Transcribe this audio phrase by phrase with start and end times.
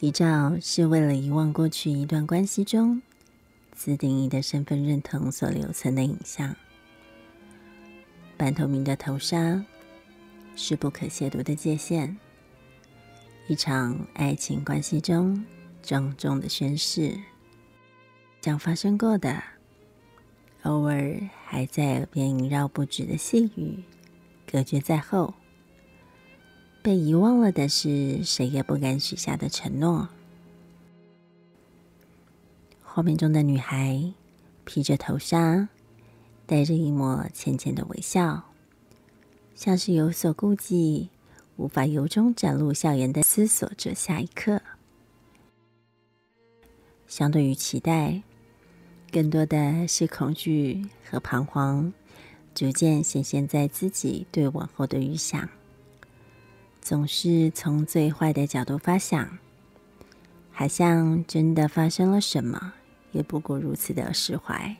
[0.00, 3.02] 遗照是为了遗忘过去一段关系中
[3.72, 6.56] 自定义的身份认同所留存的影像。
[8.38, 9.62] 半透明的头纱
[10.56, 12.16] 是不可亵渎的界限。
[13.46, 15.44] 一场爱情关系中
[15.82, 17.14] 郑重的宣誓，
[18.40, 19.42] 将发生过的，
[20.62, 23.82] 偶尔还在耳边萦绕不止的细语，
[24.50, 25.34] 隔绝在后。
[26.82, 30.08] 被遗忘了的是谁也不敢许下的承诺。
[32.82, 34.12] 画面中的女孩
[34.64, 35.68] 披着头纱，
[36.46, 38.42] 带着一抹浅浅的微笑，
[39.54, 41.08] 像是有所顾忌。
[41.56, 44.62] 无法由衷展露笑颜的思索着下一刻。
[47.06, 48.22] 相对于期待，
[49.12, 51.92] 更多的是恐惧和彷徨，
[52.54, 55.46] 逐渐显现在自己对往后的预想。
[56.90, 59.38] 总是从最坏的角度发想，
[60.50, 62.72] 好像真的发生了什么，
[63.12, 64.76] 也不过如此的释怀。